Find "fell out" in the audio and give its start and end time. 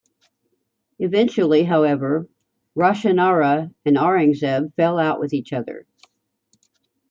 4.73-5.19